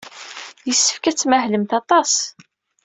Yessefk 0.67 1.03
ad 1.05 1.17
tmahlemt 1.17 1.71
aṭas. 1.79 2.13